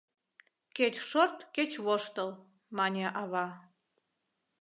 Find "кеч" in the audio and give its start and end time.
0.77-0.95, 1.55-1.71